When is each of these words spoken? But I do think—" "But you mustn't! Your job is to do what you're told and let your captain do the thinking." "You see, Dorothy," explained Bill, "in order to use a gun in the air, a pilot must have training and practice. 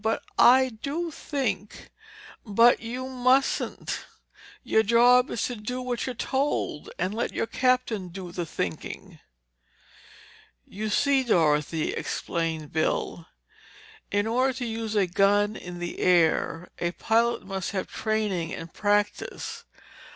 But 0.03 0.23
I 0.35 0.69
do 0.81 1.11
think—" 1.11 1.91
"But 2.43 2.79
you 2.79 3.07
mustn't! 3.07 4.03
Your 4.63 4.81
job 4.81 5.29
is 5.29 5.43
to 5.43 5.55
do 5.55 5.79
what 5.79 6.07
you're 6.07 6.15
told 6.15 6.89
and 6.97 7.13
let 7.13 7.33
your 7.33 7.45
captain 7.45 8.07
do 8.07 8.31
the 8.31 8.47
thinking." 8.47 9.19
"You 10.65 10.89
see, 10.89 11.23
Dorothy," 11.23 11.93
explained 11.93 12.73
Bill, 12.73 13.27
"in 14.09 14.25
order 14.25 14.53
to 14.53 14.65
use 14.65 14.95
a 14.95 15.05
gun 15.05 15.55
in 15.55 15.77
the 15.77 15.99
air, 15.99 16.71
a 16.79 16.93
pilot 16.93 17.45
must 17.45 17.69
have 17.69 17.85
training 17.85 18.55
and 18.55 18.73
practice. 18.73 19.65